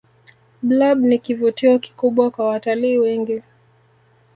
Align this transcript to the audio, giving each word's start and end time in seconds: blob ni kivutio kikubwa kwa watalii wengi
blob 0.63 0.99
ni 1.01 1.19
kivutio 1.19 1.79
kikubwa 1.79 2.31
kwa 2.31 2.45
watalii 2.47 2.97
wengi 2.97 3.41